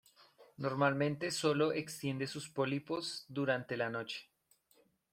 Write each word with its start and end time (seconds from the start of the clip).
Normalmente 0.57 1.29
sólo 1.29 1.73
extiende 1.73 2.25
sus 2.25 2.49
pólipos 2.49 3.23
durante 3.29 3.77
la 3.77 3.89
noche. 3.91 4.31